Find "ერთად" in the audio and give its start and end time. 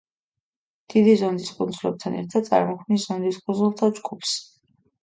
2.23-2.51